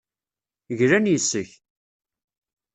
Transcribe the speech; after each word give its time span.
Glan 0.79 1.05
yes-k. 1.11 1.49